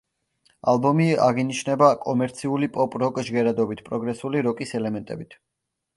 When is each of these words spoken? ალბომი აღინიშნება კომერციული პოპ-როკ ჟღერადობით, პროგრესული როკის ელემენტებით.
ალბომი 0.71 1.05
აღინიშნება 1.25 1.91
კომერციული 2.07 2.71
პოპ-როკ 2.79 3.23
ჟღერადობით, 3.29 3.85
პროგრესული 3.91 4.43
როკის 4.49 4.75
ელემენტებით. 4.81 5.37